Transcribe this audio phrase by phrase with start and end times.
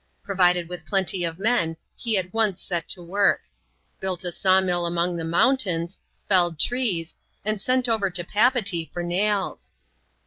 [0.23, 3.41] Provided with plenty of men, he at once set to work;
[3.99, 9.03] built a saw mill among the mountains, felled trees, and sent over to Papeetee for
[9.03, 9.73] nails.